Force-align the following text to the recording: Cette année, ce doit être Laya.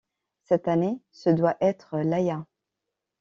Cette 0.45 0.67
année, 0.67 0.99
ce 1.11 1.29
doit 1.29 1.57
être 1.61 1.99
Laya. 1.99 2.47